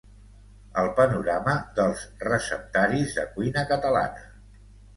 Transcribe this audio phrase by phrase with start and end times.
[0.83, 4.29] el panorama dels receptaris de cuina catalana